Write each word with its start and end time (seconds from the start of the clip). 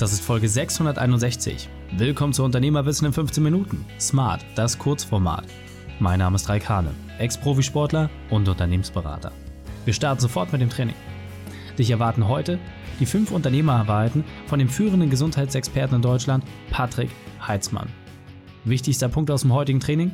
Das 0.00 0.14
ist 0.14 0.24
Folge 0.24 0.48
661. 0.48 1.68
Willkommen 1.98 2.32
zu 2.32 2.42
Unternehmerwissen 2.42 3.06
in 3.06 3.12
15 3.12 3.44
Minuten. 3.44 3.84
Smart, 4.00 4.42
das 4.54 4.78
Kurzformat. 4.78 5.44
Mein 5.98 6.20
Name 6.20 6.36
ist 6.36 6.48
Raik 6.48 6.70
Hane, 6.70 6.94
Ex-Profisportler 7.18 8.08
und 8.30 8.48
Unternehmensberater. 8.48 9.30
Wir 9.84 9.92
starten 9.92 10.22
sofort 10.22 10.52
mit 10.52 10.62
dem 10.62 10.70
Training. 10.70 10.94
Dich 11.76 11.90
erwarten 11.90 12.28
heute 12.28 12.58
die 12.98 13.04
fünf 13.04 13.30
Unternehmerarbeiten 13.30 14.24
von 14.46 14.58
dem 14.58 14.70
führenden 14.70 15.10
Gesundheitsexperten 15.10 15.96
in 15.96 16.02
Deutschland, 16.02 16.44
Patrick 16.70 17.10
Heitzmann. 17.46 17.90
Wichtigster 18.64 19.10
Punkt 19.10 19.30
aus 19.30 19.42
dem 19.42 19.52
heutigen 19.52 19.80
Training? 19.80 20.12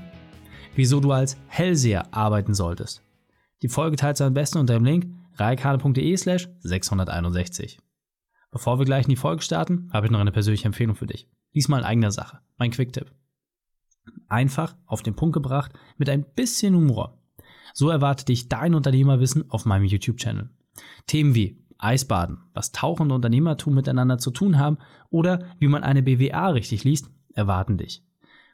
Wieso 0.74 0.98
du 0.98 1.12
als 1.12 1.36
Hellseher 1.46 2.12
arbeiten 2.12 2.54
solltest. 2.54 3.04
Die 3.62 3.68
Folge 3.68 3.94
teilst 3.94 4.20
du 4.20 4.24
am 4.24 4.34
besten 4.34 4.58
unter 4.58 4.74
dem 4.74 4.84
Link 4.84 5.06
reikane.de 5.36 6.16
slash 6.16 6.48
661. 6.58 7.78
Bevor 8.56 8.78
wir 8.78 8.86
gleich 8.86 9.04
in 9.04 9.10
die 9.10 9.16
Folge 9.16 9.42
starten, 9.42 9.90
habe 9.92 10.06
ich 10.06 10.10
noch 10.10 10.18
eine 10.18 10.32
persönliche 10.32 10.64
Empfehlung 10.64 10.96
für 10.96 11.04
dich. 11.04 11.28
Diesmal 11.54 11.80
in 11.80 11.86
eigener 11.86 12.10
Sache. 12.10 12.38
Mein 12.56 12.70
Quick-Tipp. 12.70 13.12
Einfach 14.30 14.74
auf 14.86 15.02
den 15.02 15.14
Punkt 15.14 15.34
gebracht 15.34 15.72
mit 15.98 16.08
ein 16.08 16.24
bisschen 16.24 16.74
Humor. 16.74 17.20
So 17.74 17.90
erwartet 17.90 18.28
dich 18.28 18.48
dein 18.48 18.74
Unternehmerwissen 18.74 19.50
auf 19.50 19.66
meinem 19.66 19.84
YouTube-Channel. 19.84 20.48
Themen 21.06 21.34
wie 21.34 21.62
Eisbaden, 21.76 22.38
was 22.54 22.72
Tauchen 22.72 23.08
und 23.08 23.12
Unternehmertum 23.12 23.74
miteinander 23.74 24.16
zu 24.16 24.30
tun 24.30 24.58
haben 24.58 24.78
oder 25.10 25.44
wie 25.58 25.68
man 25.68 25.84
eine 25.84 26.02
BWA 26.02 26.48
richtig 26.48 26.82
liest, 26.82 27.10
erwarten 27.34 27.76
dich. 27.76 28.06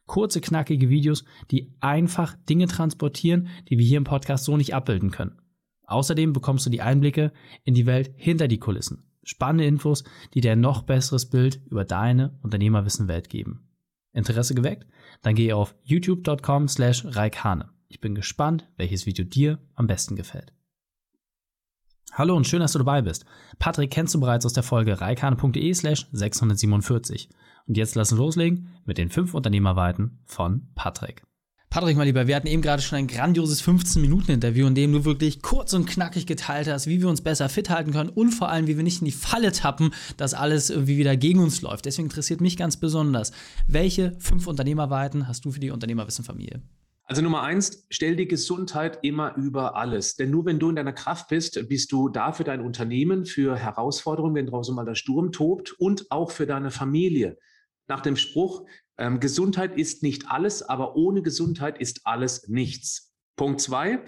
Kurze, 0.06 0.40
knackige 0.40 0.88
Videos, 0.88 1.22
die 1.52 1.76
einfach 1.78 2.34
Dinge 2.48 2.66
transportieren, 2.66 3.46
die 3.68 3.78
wir 3.78 3.86
hier 3.86 3.98
im 3.98 4.04
Podcast 4.04 4.46
so 4.46 4.56
nicht 4.56 4.74
abbilden 4.74 5.12
können. 5.12 5.38
Außerdem 5.86 6.32
bekommst 6.32 6.66
du 6.66 6.70
die 6.70 6.82
Einblicke 6.82 7.32
in 7.62 7.74
die 7.74 7.86
Welt 7.86 8.12
hinter 8.16 8.48
die 8.48 8.58
Kulissen 8.58 9.04
Spannende 9.24 9.66
Infos, 9.66 10.04
die 10.34 10.40
dir 10.40 10.52
ein 10.52 10.60
noch 10.60 10.82
besseres 10.82 11.30
Bild 11.30 11.60
über 11.70 11.84
deine 11.84 12.38
Unternehmerwissen-Welt 12.42 13.28
geben. 13.28 13.68
Interesse 14.12 14.54
geweckt? 14.54 14.86
Dann 15.22 15.34
gehe 15.34 15.56
auf 15.56 15.74
youtube.com 15.84 16.68
slash 16.68 17.04
reikhane. 17.04 17.70
Ich 17.88 18.00
bin 18.00 18.14
gespannt, 18.14 18.68
welches 18.76 19.06
Video 19.06 19.24
dir 19.24 19.58
am 19.74 19.86
besten 19.86 20.16
gefällt. 20.16 20.52
Hallo 22.12 22.36
und 22.36 22.46
schön, 22.46 22.60
dass 22.60 22.72
du 22.72 22.78
dabei 22.78 23.00
bist. 23.00 23.24
Patrick 23.58 23.90
kennst 23.90 24.14
du 24.14 24.20
bereits 24.20 24.44
aus 24.44 24.52
der 24.52 24.62
Folge 24.62 25.00
reikhane.de 25.00 25.72
slash 25.72 26.08
647. 26.12 27.30
Und 27.66 27.76
jetzt 27.76 27.94
lassen 27.94 28.18
wir 28.18 28.24
loslegen 28.24 28.68
mit 28.84 28.98
den 28.98 29.08
fünf 29.08 29.34
Unternehmerweiten 29.34 30.18
von 30.26 30.68
Patrick. 30.74 31.22
Patrick, 31.72 31.96
mal 31.96 32.02
lieber, 32.02 32.26
wir 32.26 32.36
hatten 32.36 32.48
eben 32.48 32.60
gerade 32.60 32.82
schon 32.82 32.98
ein 32.98 33.06
grandioses 33.06 33.66
15-Minuten-Interview, 33.66 34.66
in 34.66 34.74
dem 34.74 34.92
du 34.92 35.06
wirklich 35.06 35.40
kurz 35.40 35.72
und 35.72 35.86
knackig 35.86 36.26
geteilt 36.26 36.68
hast, 36.68 36.86
wie 36.86 37.00
wir 37.00 37.08
uns 37.08 37.22
besser 37.22 37.48
fit 37.48 37.70
halten 37.70 37.92
können 37.92 38.10
und 38.10 38.32
vor 38.32 38.50
allem, 38.50 38.66
wie 38.66 38.76
wir 38.76 38.84
nicht 38.84 39.00
in 39.00 39.06
die 39.06 39.10
Falle 39.10 39.52
tappen, 39.52 39.94
dass 40.18 40.34
alles 40.34 40.68
irgendwie 40.68 40.98
wieder 40.98 41.16
gegen 41.16 41.38
uns 41.38 41.62
läuft. 41.62 41.86
Deswegen 41.86 42.08
interessiert 42.08 42.42
mich 42.42 42.58
ganz 42.58 42.76
besonders, 42.76 43.32
welche 43.66 44.14
fünf 44.18 44.48
Unternehmerweiten 44.48 45.26
hast 45.26 45.46
du 45.46 45.50
für 45.50 45.60
die 45.60 45.70
Unternehmerwissen-Familie? 45.70 46.60
Also 47.04 47.22
Nummer 47.22 47.40
eins, 47.40 47.86
stell 47.88 48.16
die 48.16 48.28
Gesundheit 48.28 48.98
immer 49.00 49.34
über 49.36 49.74
alles. 49.74 50.16
Denn 50.16 50.30
nur 50.30 50.44
wenn 50.44 50.58
du 50.58 50.68
in 50.68 50.76
deiner 50.76 50.92
Kraft 50.92 51.28
bist, 51.28 51.58
bist 51.70 51.90
du 51.90 52.10
da 52.10 52.32
für 52.32 52.44
dein 52.44 52.60
Unternehmen, 52.60 53.24
für 53.24 53.56
Herausforderungen, 53.56 54.34
wenn 54.34 54.46
draußen 54.46 54.74
mal 54.74 54.84
der 54.84 54.94
Sturm 54.94 55.32
tobt 55.32 55.72
und 55.72 56.10
auch 56.10 56.32
für 56.32 56.44
deine 56.44 56.70
Familie. 56.70 57.38
Nach 57.88 58.02
dem 58.02 58.16
Spruch, 58.16 58.66
ähm, 59.02 59.18
Gesundheit 59.18 59.76
ist 59.76 60.04
nicht 60.04 60.30
alles, 60.30 60.62
aber 60.62 60.94
ohne 60.94 61.22
Gesundheit 61.22 61.78
ist 61.78 62.06
alles 62.06 62.46
nichts. 62.48 63.12
Punkt 63.34 63.60
zwei, 63.60 63.98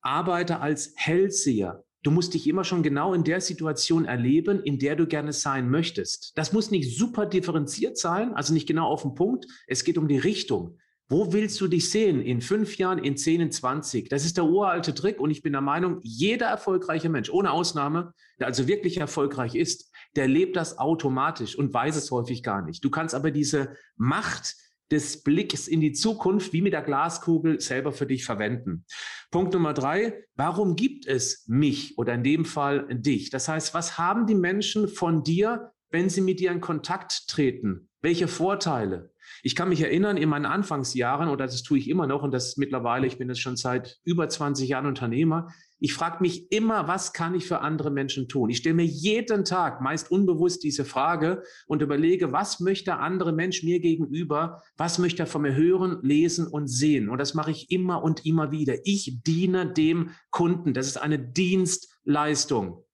arbeite 0.00 0.60
als 0.60 0.92
Hellseher. 0.94 1.84
Du 2.04 2.12
musst 2.12 2.34
dich 2.34 2.46
immer 2.46 2.62
schon 2.62 2.84
genau 2.84 3.14
in 3.14 3.24
der 3.24 3.40
Situation 3.40 4.04
erleben, 4.04 4.62
in 4.62 4.78
der 4.78 4.94
du 4.94 5.08
gerne 5.08 5.32
sein 5.32 5.68
möchtest. 5.68 6.38
Das 6.38 6.52
muss 6.52 6.70
nicht 6.70 6.96
super 6.96 7.26
differenziert 7.26 7.98
sein, 7.98 8.32
also 8.34 8.54
nicht 8.54 8.68
genau 8.68 8.86
auf 8.86 9.02
den 9.02 9.16
Punkt. 9.16 9.46
Es 9.66 9.82
geht 9.82 9.98
um 9.98 10.06
die 10.06 10.18
Richtung. 10.18 10.78
Wo 11.10 11.32
willst 11.32 11.58
du 11.62 11.68
dich 11.68 11.90
sehen? 11.90 12.20
In 12.20 12.42
fünf 12.42 12.76
Jahren, 12.76 12.98
in 12.98 13.16
zehn, 13.16 13.40
in 13.40 13.50
zwanzig? 13.50 14.10
Das 14.10 14.26
ist 14.26 14.36
der 14.36 14.44
uralte 14.44 14.94
Trick 14.94 15.20
und 15.20 15.30
ich 15.30 15.40
bin 15.40 15.52
der 15.52 15.62
Meinung, 15.62 16.00
jeder 16.02 16.46
erfolgreiche 16.46 17.08
Mensch, 17.08 17.30
ohne 17.30 17.50
Ausnahme, 17.50 18.12
der 18.38 18.46
also 18.46 18.68
wirklich 18.68 18.98
erfolgreich 18.98 19.54
ist, 19.54 19.90
der 20.16 20.28
lebt 20.28 20.56
das 20.56 20.76
automatisch 20.76 21.56
und 21.56 21.72
weiß 21.72 21.96
es 21.96 22.10
häufig 22.10 22.42
gar 22.42 22.62
nicht. 22.62 22.84
Du 22.84 22.90
kannst 22.90 23.14
aber 23.14 23.30
diese 23.30 23.74
Macht 23.96 24.54
des 24.90 25.22
Blicks 25.22 25.66
in 25.66 25.80
die 25.80 25.92
Zukunft 25.92 26.52
wie 26.52 26.62
mit 26.62 26.74
der 26.74 26.82
Glaskugel 26.82 27.58
selber 27.60 27.92
für 27.92 28.06
dich 28.06 28.24
verwenden. 28.26 28.84
Punkt 29.30 29.54
Nummer 29.54 29.72
drei, 29.72 30.24
warum 30.34 30.76
gibt 30.76 31.06
es 31.06 31.44
mich 31.46 31.96
oder 31.96 32.14
in 32.14 32.22
dem 32.22 32.44
Fall 32.44 32.86
dich? 32.90 33.30
Das 33.30 33.48
heißt, 33.48 33.72
was 33.72 33.96
haben 33.96 34.26
die 34.26 34.34
Menschen 34.34 34.88
von 34.88 35.24
dir, 35.24 35.72
wenn 35.90 36.10
sie 36.10 36.20
mit 36.20 36.40
dir 36.40 36.52
in 36.52 36.60
Kontakt 36.60 37.28
treten? 37.28 37.87
Welche 38.00 38.28
Vorteile? 38.28 39.10
Ich 39.42 39.56
kann 39.56 39.68
mich 39.68 39.80
erinnern, 39.80 40.16
in 40.16 40.28
meinen 40.28 40.46
Anfangsjahren, 40.46 41.28
oder 41.28 41.46
das 41.46 41.62
tue 41.62 41.78
ich 41.78 41.88
immer 41.88 42.06
noch, 42.06 42.22
und 42.22 42.32
das 42.32 42.48
ist 42.48 42.58
mittlerweile, 42.58 43.06
ich 43.06 43.18
bin 43.18 43.28
jetzt 43.28 43.40
schon 43.40 43.56
seit 43.56 43.98
über 44.04 44.28
20 44.28 44.68
Jahren 44.68 44.86
Unternehmer, 44.86 45.48
ich 45.80 45.94
frage 45.94 46.18
mich 46.20 46.50
immer, 46.50 46.88
was 46.88 47.12
kann 47.12 47.34
ich 47.34 47.46
für 47.46 47.60
andere 47.60 47.90
Menschen 47.90 48.28
tun? 48.28 48.50
Ich 48.50 48.58
stelle 48.58 48.74
mir 48.74 48.84
jeden 48.84 49.44
Tag 49.44 49.80
meist 49.80 50.10
unbewusst 50.10 50.64
diese 50.64 50.84
Frage 50.84 51.42
und 51.66 51.82
überlege, 51.82 52.32
was 52.32 52.58
möchte 52.58 52.86
der 52.86 53.00
andere 53.00 53.32
Mensch 53.32 53.62
mir 53.62 53.78
gegenüber, 53.78 54.62
was 54.76 54.98
möchte 54.98 55.22
er 55.22 55.26
von 55.26 55.42
mir 55.42 55.54
hören, 55.54 55.98
lesen 56.02 56.48
und 56.48 56.66
sehen? 56.66 57.08
Und 57.08 57.18
das 57.18 57.34
mache 57.34 57.52
ich 57.52 57.70
immer 57.70 58.02
und 58.02 58.26
immer 58.26 58.50
wieder. 58.50 58.74
Ich 58.84 59.20
diene 59.24 59.72
dem 59.72 60.10
Kunden. 60.30 60.74
Das 60.74 60.88
ist 60.88 60.96
eine 60.96 61.18
Dienstleistung. 61.18 62.84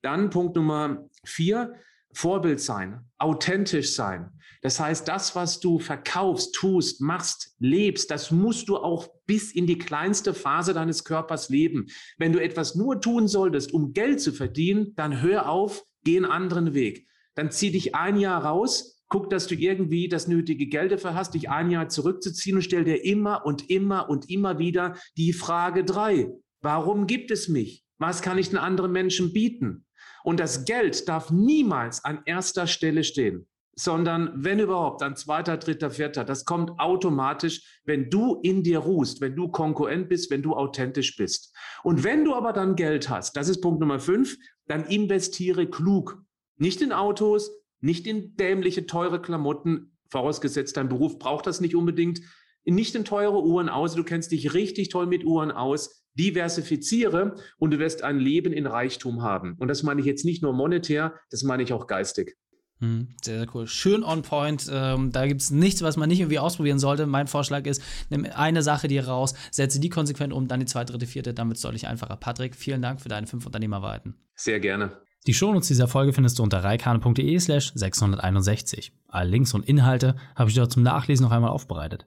Dann 0.00 0.30
Punkt 0.30 0.56
Nummer 0.56 1.08
vier, 1.24 1.74
Vorbild 2.12 2.60
sein, 2.60 3.00
authentisch 3.18 3.94
sein. 3.94 4.30
Das 4.62 4.78
heißt, 4.78 5.08
das, 5.08 5.34
was 5.34 5.58
du 5.58 5.80
verkaufst, 5.80 6.54
tust, 6.54 7.00
machst, 7.00 7.54
lebst, 7.58 8.10
das 8.10 8.30
musst 8.30 8.68
du 8.68 8.76
auch 8.76 9.08
bis 9.26 9.52
in 9.52 9.66
die 9.66 9.78
kleinste 9.78 10.34
Phase 10.34 10.72
deines 10.72 11.02
Körpers 11.04 11.48
leben. 11.48 11.86
Wenn 12.16 12.32
du 12.32 12.40
etwas 12.40 12.76
nur 12.76 13.00
tun 13.00 13.26
solltest, 13.26 13.72
um 13.72 13.92
Geld 13.92 14.20
zu 14.20 14.32
verdienen, 14.32 14.94
dann 14.94 15.20
hör 15.20 15.48
auf, 15.48 15.84
geh 16.04 16.16
einen 16.16 16.26
anderen 16.26 16.74
Weg. 16.74 17.08
Dann 17.34 17.50
zieh 17.50 17.72
dich 17.72 17.96
ein 17.96 18.18
Jahr 18.18 18.44
raus, 18.44 19.02
guck, 19.08 19.30
dass 19.30 19.48
du 19.48 19.56
irgendwie 19.56 20.08
das 20.08 20.28
nötige 20.28 20.66
Geld 20.66 20.92
dafür 20.92 21.14
hast, 21.14 21.34
dich 21.34 21.50
ein 21.50 21.70
Jahr 21.70 21.88
zurückzuziehen 21.88 22.56
und 22.56 22.62
stell 22.62 22.84
dir 22.84 23.04
immer 23.04 23.44
und 23.44 23.68
immer 23.68 24.08
und 24.08 24.30
immer 24.30 24.58
wieder 24.58 24.96
die 25.16 25.32
Frage 25.32 25.84
drei. 25.84 26.30
Warum 26.60 27.06
gibt 27.08 27.30
es 27.32 27.48
mich? 27.48 27.84
Was 27.98 28.22
kann 28.22 28.38
ich 28.38 28.50
den 28.50 28.58
anderen 28.58 28.92
Menschen 28.92 29.32
bieten? 29.32 29.86
Und 30.24 30.40
das 30.40 30.64
Geld 30.64 31.08
darf 31.08 31.30
niemals 31.30 32.04
an 32.04 32.22
erster 32.24 32.66
Stelle 32.66 33.04
stehen 33.04 33.46
sondern 33.74 34.32
wenn 34.34 34.58
überhaupt, 34.58 35.02
an 35.02 35.16
zweiter, 35.16 35.56
dritter, 35.56 35.90
vierter. 35.90 36.24
Das 36.24 36.44
kommt 36.44 36.78
automatisch, 36.78 37.80
wenn 37.84 38.10
du 38.10 38.38
in 38.42 38.62
dir 38.62 38.80
ruhst, 38.80 39.20
wenn 39.20 39.34
du 39.34 39.48
konkurrent 39.48 40.08
bist, 40.08 40.30
wenn 40.30 40.42
du 40.42 40.54
authentisch 40.54 41.16
bist. 41.16 41.54
Und 41.82 42.04
wenn 42.04 42.24
du 42.24 42.34
aber 42.34 42.52
dann 42.52 42.76
Geld 42.76 43.08
hast, 43.08 43.36
das 43.36 43.48
ist 43.48 43.60
Punkt 43.60 43.80
Nummer 43.80 43.98
fünf, 43.98 44.36
dann 44.66 44.84
investiere 44.84 45.66
klug. 45.66 46.22
Nicht 46.56 46.82
in 46.82 46.92
Autos, 46.92 47.50
nicht 47.80 48.06
in 48.06 48.36
dämliche, 48.36 48.86
teure 48.86 49.20
Klamotten, 49.20 49.96
vorausgesetzt 50.10 50.76
dein 50.76 50.90
Beruf 50.90 51.18
braucht 51.18 51.46
das 51.46 51.60
nicht 51.60 51.74
unbedingt, 51.74 52.20
nicht 52.64 52.94
in 52.94 53.04
teure 53.04 53.42
Uhren 53.42 53.68
aus, 53.68 53.94
du 53.94 54.04
kennst 54.04 54.32
dich 54.32 54.54
richtig 54.54 54.88
toll 54.88 55.06
mit 55.06 55.24
Uhren 55.24 55.50
aus, 55.50 56.04
diversifiziere 56.14 57.36
und 57.58 57.70
du 57.72 57.78
wirst 57.78 58.02
ein 58.02 58.18
Leben 58.18 58.52
in 58.52 58.66
Reichtum 58.66 59.22
haben. 59.22 59.56
Und 59.58 59.68
das 59.68 59.82
meine 59.82 60.00
ich 60.00 60.06
jetzt 60.06 60.24
nicht 60.24 60.42
nur 60.42 60.52
monetär, 60.52 61.14
das 61.30 61.42
meine 61.42 61.62
ich 61.62 61.72
auch 61.72 61.86
geistig. 61.86 62.36
Hm, 62.80 63.08
sehr, 63.22 63.38
sehr 63.38 63.46
cool. 63.54 63.68
Schön 63.68 64.02
on 64.02 64.22
point. 64.22 64.68
Ähm, 64.70 65.12
da 65.12 65.26
gibt 65.28 65.40
es 65.40 65.52
nichts, 65.52 65.82
was 65.82 65.96
man 65.96 66.08
nicht 66.08 66.18
irgendwie 66.18 66.40
ausprobieren 66.40 66.80
sollte. 66.80 67.06
Mein 67.06 67.28
Vorschlag 67.28 67.64
ist, 67.66 67.80
nimm 68.10 68.26
eine 68.34 68.62
Sache 68.62 68.88
dir 68.88 69.06
raus, 69.06 69.34
setze 69.52 69.78
die 69.78 69.88
konsequent 69.88 70.32
um, 70.32 70.48
dann 70.48 70.58
die 70.58 70.66
zweite, 70.66 70.92
dritte, 70.92 71.06
vierte, 71.06 71.32
dann 71.32 71.48
wird 71.48 71.58
es 71.58 71.62
deutlich 71.62 71.86
einfacher. 71.86 72.16
Patrick, 72.16 72.56
vielen 72.56 72.82
Dank 72.82 73.00
für 73.00 73.08
deine 73.08 73.28
fünf 73.28 73.46
Unternehmerweiten. 73.46 74.16
Sehr 74.34 74.58
gerne. 74.58 74.90
Die 75.28 75.34
Shownotes 75.34 75.68
dieser 75.68 75.86
Folge 75.86 76.12
findest 76.12 76.40
du 76.40 76.42
unter 76.42 76.64
reikane.de 76.64 77.38
slash 77.38 77.72
661. 77.76 78.92
Alle 79.06 79.30
Links 79.30 79.54
und 79.54 79.64
Inhalte 79.64 80.16
habe 80.34 80.50
ich 80.50 80.56
dort 80.56 80.72
zum 80.72 80.82
Nachlesen 80.82 81.22
noch 81.22 81.30
einmal 81.30 81.50
aufbereitet. 81.50 82.06